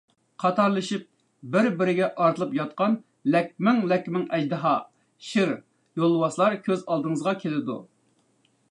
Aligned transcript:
قاتارلىشىپ 0.43 1.03
بىر-بىرگە 1.55 2.07
ئارتىلىپ 2.23 2.55
ياتقان 2.59 2.95
لەكمىڭ-لەكمىڭ 3.35 4.25
ئەجدىھا، 4.39 4.73
شىر، 5.29 5.53
يولۋاسلار 6.03 6.61
كۆز 6.69 6.85
ئالدىڭىزغا 6.91 7.39
كېلىدۇ. 7.47 7.81